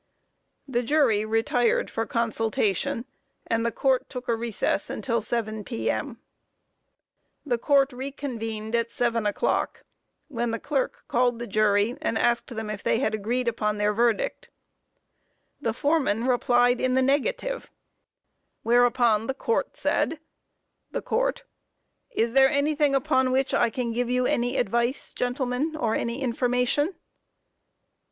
The 0.67 0.81
jury 0.81 1.25
retired 1.25 1.91
for 1.91 2.07
consultation, 2.07 3.05
and 3.45 3.63
the 3.63 3.71
Court 3.71 4.09
took 4.09 4.27
a 4.27 4.35
recess 4.35 4.89
until 4.89 5.21
7 5.21 5.63
P.M. 5.63 6.19
The 7.45 7.59
Court 7.59 7.93
re 7.93 8.11
convened 8.11 8.73
at 8.73 8.91
7 8.91 9.27
o'clock, 9.27 9.83
when 10.27 10.49
the 10.49 10.57
clerk 10.59 11.03
called 11.07 11.37
the 11.37 11.45
jury, 11.45 11.99
and 12.01 12.17
asked 12.17 12.47
them 12.55 12.67
if 12.71 12.81
they 12.81 12.97
had 12.97 13.13
agreed 13.13 13.47
upon 13.47 13.77
their 13.77 13.93
verdict. 13.93 14.49
The 15.61 15.71
foreman 15.71 16.23
replied 16.25 16.81
in 16.81 16.95
the 16.95 17.03
negative, 17.03 17.69
whereupon 18.63 19.27
the 19.27 19.35
Court 19.35 19.77
said: 19.77 20.19
THE 20.89 21.03
COURT: 21.03 21.43
Is 22.09 22.33
there 22.33 22.49
anything 22.49 22.95
upon 22.95 23.31
which 23.31 23.53
I 23.53 23.69
can 23.69 23.91
give 23.91 24.09
you 24.09 24.25
any 24.25 24.57
advice, 24.57 25.13
gentlemen, 25.13 25.75
or 25.75 25.93
any 25.93 26.23
information? 26.23 26.95